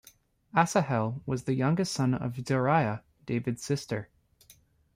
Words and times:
Asahel 0.55 1.21
was 1.27 1.43
the 1.43 1.53
youngest 1.53 1.91
son 1.91 2.15
of 2.15 2.43
Zeruiah, 2.47 3.03
David's 3.27 3.61
sister. 3.63 4.09